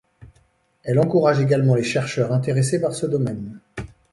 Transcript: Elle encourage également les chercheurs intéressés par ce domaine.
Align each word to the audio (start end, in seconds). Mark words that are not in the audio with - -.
Elle 0.81 0.97
encourage 0.99 1.41
également 1.41 1.75
les 1.75 1.83
chercheurs 1.83 2.31
intéressés 2.33 2.81
par 2.81 2.95
ce 2.95 3.05
domaine. 3.05 3.59